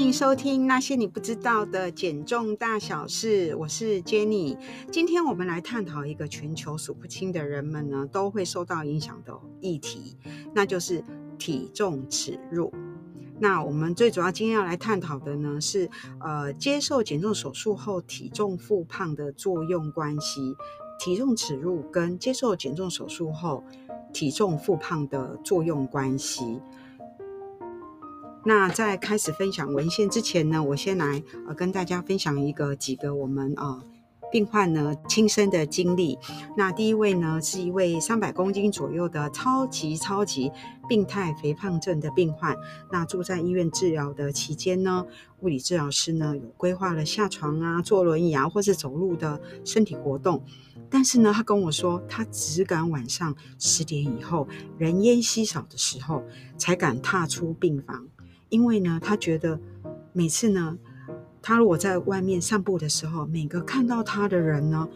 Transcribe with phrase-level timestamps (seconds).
[0.00, 4.56] 迎收听那些你不知道的减重大小事，我是 Jenny。
[4.90, 10.16] 今天我们来探讨一个全球数不清的人们呢都会受到影响的议题，
[10.54, 11.04] 那就是
[11.38, 12.72] 体重耻辱。
[13.38, 20.56] 那我们最主要今天要来探讨的呢是，呃，接受减重手术后体重复胖的作用关系，
[20.98, 23.62] 体重耻辱跟接受减重手术后
[24.12, 26.58] 体重复胖的作用关系。
[28.44, 33.82] 那在开始分享文献之前呢，我先来呃跟大家分享一个几个我们啊、
[34.32, 36.18] 病患呢亲身的经历。
[36.56, 40.50] 那第一位呢是一位三百公斤左右的超级超级
[40.88, 42.56] 病态肥胖症的病患。
[42.90, 45.04] 那住在医院治疗的期间呢，
[45.40, 50.42] 物理治疗师呢有规划了下床啊、坐轮椅啊或是走路的身体活动。
[50.88, 56.24] 但是呢，他跟我说，他只敢晚上十点以后人烟稀少的时候
[56.56, 58.06] 才敢踏出病房。
[58.50, 59.58] 因为呢，他觉得
[60.12, 60.76] 每次呢，
[61.40, 64.88] 他如果在外面散步的时候，每个看到他的人呢，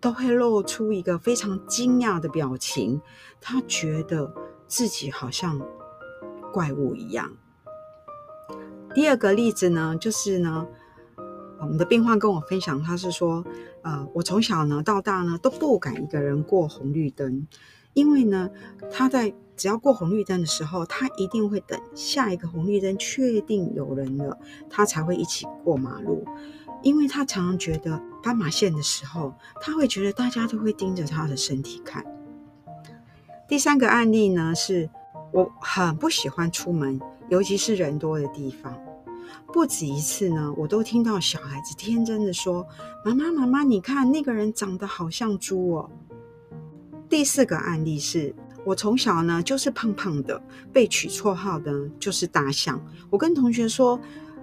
[0.00, 3.00] 都会露出一个非常惊讶的表情。
[3.40, 4.32] 他觉得
[4.66, 5.60] 自己好像
[6.52, 7.30] 怪物一样。
[8.94, 10.66] 第二个例子呢，就是呢，
[11.60, 13.44] 我们的病患跟我分享，他是说，
[13.82, 17.46] 呃，我从小呢到大呢都不敢一个人过红绿灯，
[17.92, 18.48] 因为呢，
[18.90, 19.34] 他在。
[19.60, 24.38] 只要过红绿灯的时候，他一定会等下一个红绿灯确定有人了，
[24.70, 26.24] 他才会一起过马路。
[26.80, 32.02] 因为他常常觉得斑马线的时候，他会觉得大家都会盯着他的身体看。
[33.46, 34.88] 第三个案例呢，是
[35.30, 38.74] 我很不喜欢出门，尤其是人多的地方。
[39.52, 42.66] 不止一次呢，我都听到小孩子天真的说
[43.04, 45.90] ：“妈妈，妈妈，你看那个人长得好像猪哦。”
[47.10, 48.34] 第四个案例是。
[48.64, 50.40] 我从小呢就是胖胖的，
[50.72, 52.80] 被取绰号的就是大象。
[53.08, 53.98] 我跟同学说，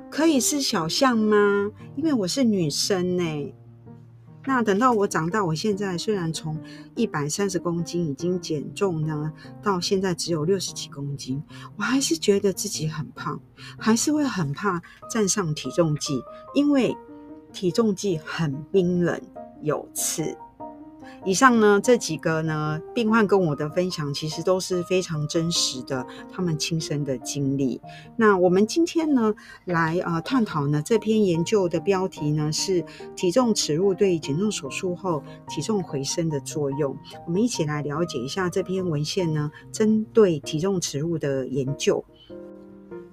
[0.10, 1.72] 可以是小象吗？
[1.96, 3.54] 因为我是女生呢。
[4.46, 6.58] 那等到我长大，我现在虽然从
[6.96, 11.44] 一百三十公斤已经减重呢，到现在只有六十几公斤，
[11.76, 13.38] 我还是觉得自己很胖，
[13.78, 16.22] 还是会很怕站上体重计，
[16.56, 16.96] 因为
[17.52, 19.22] 体重计很冰冷，
[19.62, 20.38] 有刺。
[21.26, 27.82] 以上呢，这几个呢，病患跟我的分享，其实都是非常真实的，他们亲身的经历。
[28.16, 29.34] 那我们今天呢，
[29.66, 32.84] 来呃探讨呢这篇研究的标题呢是
[33.16, 36.98] 体重耻辱对减重手术后体重回升的作用。
[37.26, 42.04] 我们一起来了解一下这篇文献呢，针对体重耻辱的研究。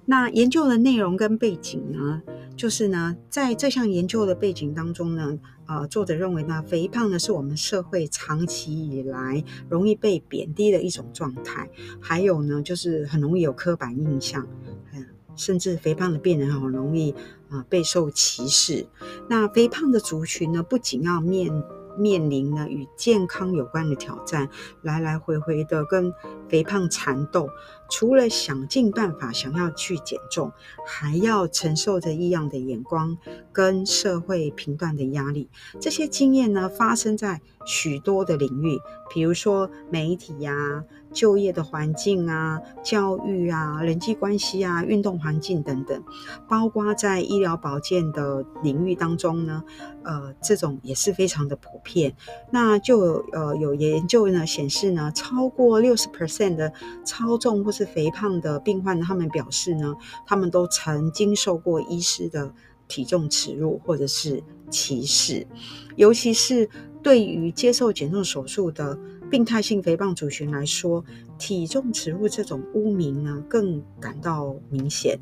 [0.05, 2.21] 那研究的内容跟背景呢，
[2.55, 14.47] 就是呢，在这项研究的背景当中呢，呃，作者认为呢，肥胖呢是我们社会长期以来容易被贬低的一种状态，还有呢，就是很容易有刻板印象，
[14.93, 15.05] 嗯，
[15.35, 17.13] 甚至肥胖的病人很容易
[17.49, 18.87] 啊备受歧视。
[19.29, 21.51] 那肥胖的族群呢，不仅要面
[21.97, 24.49] 面临呢与健康有关的挑战，
[24.81, 26.13] 来来回回的跟
[26.47, 27.49] 肥胖缠斗，
[27.89, 30.51] 除了想尽办法想要去减重，
[30.85, 33.17] 还要承受着异样的眼光
[33.51, 35.49] 跟社会评断的压力。
[35.79, 38.79] 这些经验呢，发生在许多的领域，
[39.13, 40.83] 比如说媒体呀、
[41.15, 46.03] 就业的环境啊、教育啊、人际关系啊、运动环境等等，
[46.49, 49.63] 包括在医疗保健的领域当中呢，
[50.03, 52.13] 呃，这种也是非常的普遍。
[52.51, 56.73] 那就呃有研究呢显示呢，超过六十 percent 的
[57.05, 59.95] 超重或是肥胖的病患，他们表示呢，
[60.27, 62.53] 他们都曾经受过医师的
[62.89, 65.47] 体重耻辱或者是歧视，
[65.95, 66.69] 尤其是
[67.01, 68.99] 对于接受减重手术的
[69.29, 71.03] 病态性肥胖族群来说，
[71.37, 75.19] 体重耻辱这种污名呢更感到明显。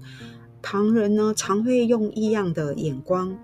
[0.62, 3.38] 旁人呢常会用异样的眼光，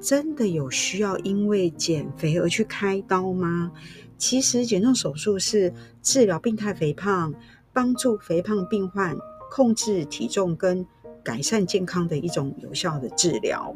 [0.00, 3.72] 真的有需要因为减肥而去开刀吗？
[4.18, 5.72] 其实减重手术是
[6.02, 7.32] 治疗病态肥胖，
[7.72, 9.16] 帮助肥胖病患
[9.50, 10.86] 控制体重跟
[11.22, 13.74] 改善健康的一种有效的治疗。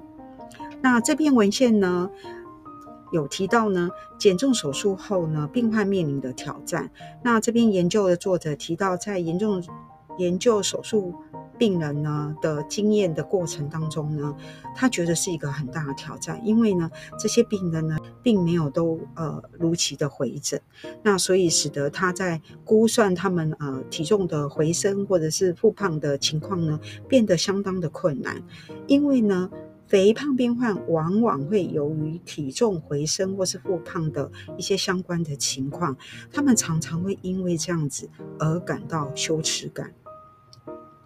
[0.82, 2.10] 那这篇文献呢，
[3.14, 3.88] 有提到呢，
[4.18, 6.90] 减重手术后呢，病患面临的挑战。
[7.22, 9.62] 那这篇研究的作者提到，在严重
[10.18, 11.14] 研究手术。
[11.56, 14.34] 病人呢的经验的过程当中呢，
[14.74, 20.60] 他觉得是一个很大的挑战，因为呢，这些病人呢并没有都呃如期的回诊，
[21.04, 28.42] 那所以使得他在估算他们呃体重的回升或者是复胖的情况呢变得相当的困难，
[28.88, 29.48] 因为呢，
[29.86, 35.96] 肥胖病患往往会由于体重回升或是复胖的一些相关的情况，
[36.32, 38.08] 他们常常会因为这样子
[38.38, 39.94] 而感到羞耻感。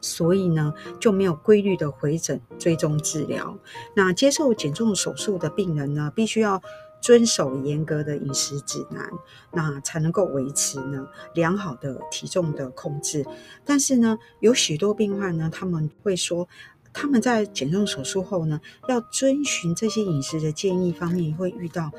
[0.01, 3.59] 所以呢，就没有规律的回诊追踪治疗。
[3.97, 6.63] 那接受减重手术的病人呢，必须要
[7.01, 9.11] 遵守严格的饮食指南，
[9.53, 13.27] 那才能够维持呢良好的体重的控制。
[13.65, 16.49] 但是呢，有许多病患呢，他们会说，
[16.93, 21.91] 他们在减重手术后呢，要遵循这些饮食的建议方面，会遇到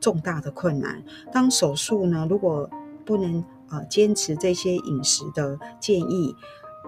[0.00, 1.02] 重大的困难。
[1.32, 2.68] 当手术呢，如果
[3.04, 6.34] 不能呃坚持这些饮食的建议，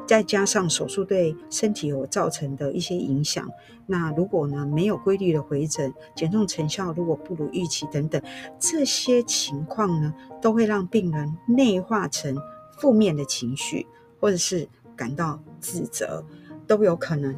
[0.06, 3.47] 再加上手术对身体有造成的一些影响，
[3.87, 8.23] 那如果呢没有规律的回诊，减重成效如果不如预期等等，
[8.59, 12.37] 这些情况呢都会让病人内化成
[12.79, 13.87] 负面的情绪，
[14.19, 14.67] 或者是
[14.97, 16.25] 感到自责，
[16.69, 17.35] 都有可能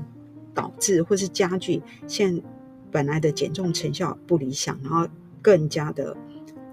[0.52, 2.42] 导致或是加剧现
[2.90, 5.08] 本来的减重成效不理想，然后
[5.40, 6.14] 更加的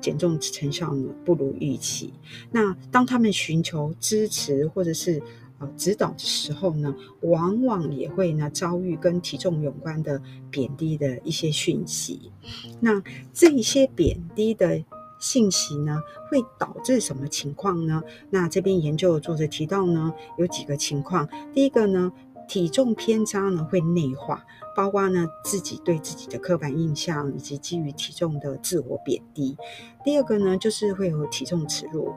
[0.01, 2.13] 减重成效呢不如预期。
[2.51, 5.21] 那当他们寻求支持或者是
[5.59, 10.21] 呃，指导的时候呢，往往也会呢遭遇跟体重有关的
[10.51, 12.31] 贬低的一些讯息。
[12.79, 13.01] 那
[13.33, 14.83] 这一些贬低的
[15.19, 15.99] 信息呢，
[16.29, 18.03] 会导致什么情况呢？
[18.29, 21.27] 那这边研究的作者提到呢，有几个情况。
[21.55, 22.13] 第一个呢，
[22.47, 24.45] 体重偏差呢会内化，
[24.75, 29.57] 包括呢自己对自己的刻板印象以及基于体重的自我贬低。
[30.03, 32.13] 第二个呢，就是会有体重耻辱。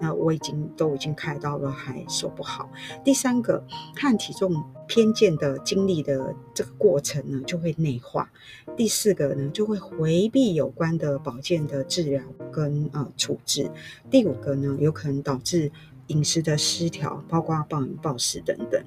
[0.00, 2.70] 那我已经都已经开刀了，还说不好。
[3.02, 3.64] 第三个，
[3.96, 8.30] 看体重偏见的经历的这个过程呢，就会内化。
[8.76, 12.22] 第四个呢，就会回避有关的保健的治疗
[12.52, 13.68] 跟呃处置。
[14.08, 15.72] 第五个呢，有可能导致
[16.06, 18.80] 饮食的失调，包括暴饮暴食等等。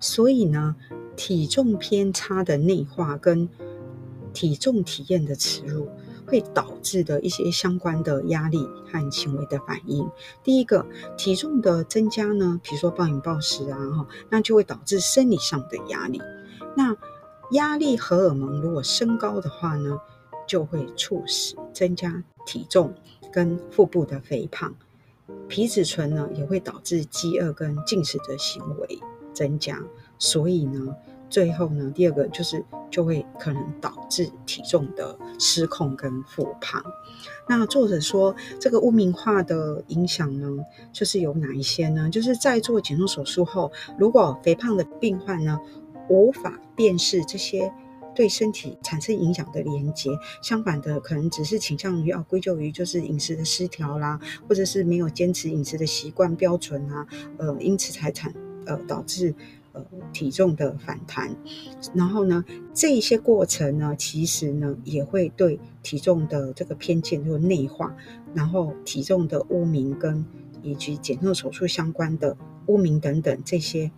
[0.00, 0.74] 所以呢，
[1.14, 3.48] 体重偏差的内化跟
[4.32, 5.88] 体重体验的耻辱。
[6.26, 10.08] 会导致的一些相关的压力和行为的反应。
[10.44, 10.86] 第一个，
[11.18, 16.22] 体重的增加呢，比如说暴饮暴食啊，哈，那就会导致生理上的压力。
[16.76, 16.96] 那
[17.50, 19.98] 压力荷尔蒙如果升高的话呢，
[20.46, 22.94] 就会促使增加体重
[23.32, 24.72] 跟腹部的肥胖。
[25.48, 29.00] 皮质醇呢，也会导致饥饿跟进食的行为
[29.40, 29.82] 增加。
[30.18, 30.94] 所以呢。
[31.30, 32.60] 最后呢，第二个就是
[32.90, 36.82] 就会可能导致体重的失控跟复胖。
[37.48, 40.48] 那作者说，这个污名化的影响呢，
[40.92, 42.10] 就是有哪一些呢？
[42.10, 45.56] 就是在做减重手术后，如果肥胖的病患呢，
[46.08, 47.72] 无法辨识这些
[48.12, 50.10] 对身体产生影响的连结，
[50.42, 57.06] 相反的，可能只是倾向于要归咎于就是饮食的失调啦，或者是没有坚持饮食的习惯标准啊，
[57.38, 58.34] 呃，因此才产
[58.66, 59.34] 呃导致。
[59.72, 61.36] 呃，体重的反弹，
[61.94, 67.94] 然后呢，这些过程呢，其实呢，也会对体重的这个偏见或内化，
[68.34, 70.26] 然后体重的污名跟
[70.60, 72.36] 以及减重手术相关的
[72.66, 73.92] 污名等等这些，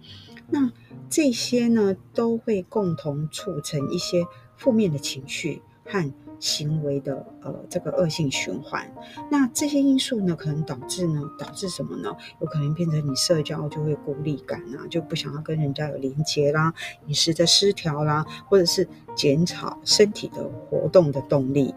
[0.50, 0.70] 那
[1.08, 4.26] 这些呢，都会共同促成一些
[4.58, 5.62] 负面的情绪
[5.92, 6.12] 和。
[6.42, 8.92] 行为的呃这个恶性循环，
[9.30, 12.12] 那这些因素呢，可能导致呢，导致什么呢？
[12.40, 16.74] 有可能变成你社交就会孤立感啊，就不想要跟人家有连接啦，
[17.06, 21.72] 饮食的失调啦，或者是减少身体的活动的动力。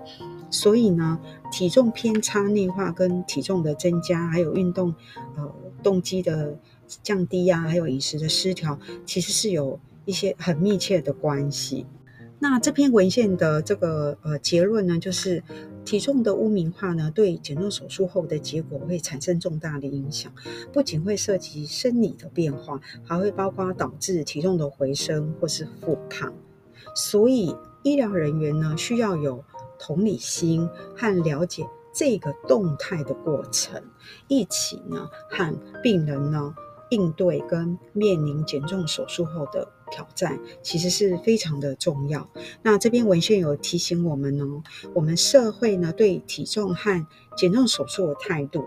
[0.50, 1.20] 所以呢，
[1.51, 4.96] 体重偏差内化跟体重的增加，还有运动
[5.36, 6.58] 呃动机的
[7.04, 11.86] 降低啊，还有饮食的失调，其实是有一些很密切的关系。
[12.38, 15.42] 那这篇文献的这个呃结论呢，就是
[15.86, 20.32] 体重的污名化呢，对减重手术后的结果会产生重大的影响，
[20.74, 26.34] 不仅会涉及生理的变化，还会包括导致体重的回升或是复胖。
[26.94, 29.44] 所以医疗人员呢，需要有
[29.80, 33.82] 同理心和了解这个动态的过程，
[34.27, 36.54] 一起呢和病人呢
[36.89, 39.68] 应对跟面临减重手术后的。
[39.96, 42.30] 挑战其实是非常的重要。
[42.64, 44.44] 那这篇文献有提醒我们呢，
[44.94, 48.65] 我们社会呢对体重和减重手术的态度，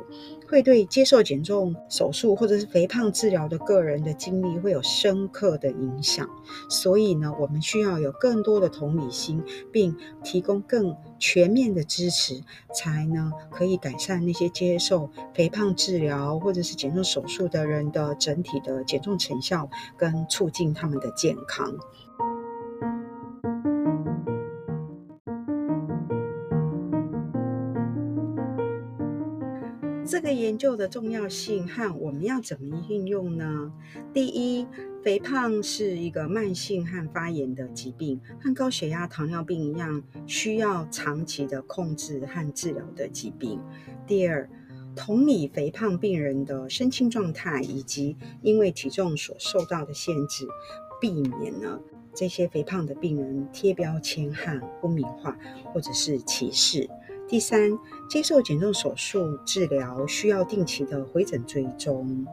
[0.48, 6.28] 会对接受减重手术或者是肥胖治疗的个人的经历会有深刻的影响。
[6.68, 12.42] 所以呢，我们需要有更多的同理心，并提供更全面的支持，
[12.74, 21.74] 才呢可以改善那些接受肥胖治疗或者是减重手术的人的整体的减重成效，跟促进他们的健康。
[30.18, 33.72] 这个研究的重要性和我们要怎么运用呢？
[34.12, 34.66] 第一，
[35.00, 43.60] 肥胖是一个慢性和发炎的疾病，和高血压、糖尿病一样，需要长期的控制和治疗的疾病。
[44.08, 44.50] 第二，
[44.96, 50.48] 同理肥胖病人的身心状态，以及因为体重所受到的限制，
[51.00, 51.80] 避免了
[52.12, 55.38] 这些肥胖的病人贴标签和污名化，
[55.72, 56.90] 或者是歧视。
[57.28, 62.26] 第三，接受减重手术治疗需要定期的回诊追踪。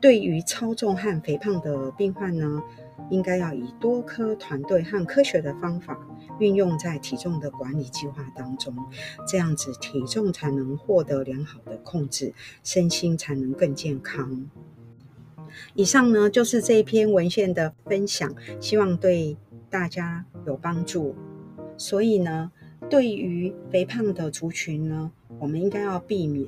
[0.00, 2.62] 对于超重和肥胖的病患呢，
[3.10, 5.98] 应该要以多科团队和科学的方法
[6.38, 8.74] 运用在体重的管理计划当中，
[9.26, 12.32] 这样子体重才能获得良好的控制，
[12.64, 14.48] 身心才能更健康。
[15.74, 19.36] 以上呢，就是这一篇文献的分享，希望对
[19.68, 21.14] 大家有帮助。
[21.76, 22.52] 所以呢，
[22.90, 26.46] 对于肥胖的族群呢，我们应该要避免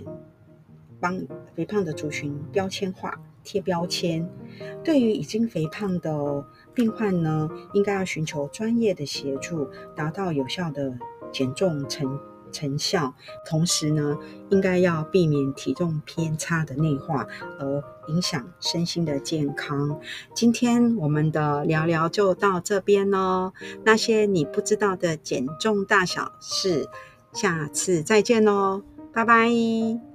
[0.98, 1.20] 帮
[1.54, 4.26] 肥胖的族群标签化、贴标签。
[4.82, 10.98] 对于已经肥胖的病患呢，应该要寻求专业的协助，达到有效的
[11.30, 12.18] 减重成
[12.50, 13.14] 成效。
[13.46, 14.18] 同时呢，
[14.50, 17.26] 应该要避免体重偏差的内化，
[17.58, 19.98] 而影响身心的健康。
[20.34, 23.52] 今天我们的聊聊就到这边喽。
[23.84, 26.88] 那些你不知道的减重大小事，
[27.32, 30.09] 下次再见喽，拜拜。